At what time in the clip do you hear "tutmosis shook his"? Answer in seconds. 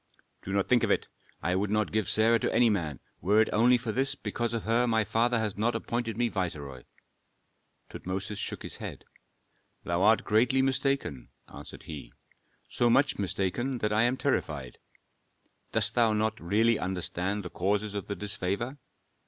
7.87-8.77